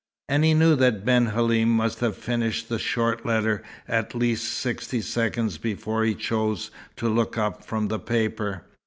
[0.27, 4.99] And he knew that Ben Halim must have finished the short letter at least sixty
[4.99, 8.63] seconds before he chose to look up from the paper.